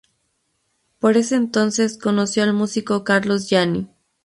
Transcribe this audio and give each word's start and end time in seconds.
Por 0.97 1.15
ese 1.15 1.35
entonces 1.35 1.99
conoció 1.99 2.41
al 2.41 2.53
músico 2.53 3.03
Carlos 3.03 3.47
Gianni. 3.51 3.87